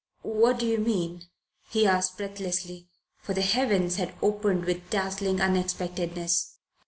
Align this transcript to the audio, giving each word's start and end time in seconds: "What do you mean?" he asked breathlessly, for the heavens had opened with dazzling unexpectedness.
"What 0.23 0.57
do 0.57 0.65
you 0.65 0.79
mean?" 0.79 1.25
he 1.69 1.85
asked 1.85 2.17
breathlessly, 2.17 2.87
for 3.19 3.35
the 3.35 3.43
heavens 3.43 3.97
had 3.97 4.15
opened 4.23 4.65
with 4.65 4.89
dazzling 4.89 5.39
unexpectedness. 5.39 6.55